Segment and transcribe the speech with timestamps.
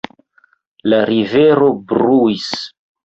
[0.93, 2.51] La rivero bruis.